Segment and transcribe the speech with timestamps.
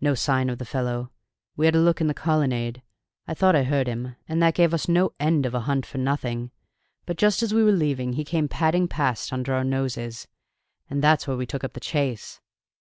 [0.00, 1.12] No sign of the fellow!
[1.56, 2.82] We had a look in the colonnade
[3.28, 5.98] I thought I heard him and that gave us no end of a hunt for
[5.98, 6.50] nothing.
[7.06, 10.26] But just as we were leaving he came padding past under our noses,
[10.88, 12.40] and that's where we took up the chase.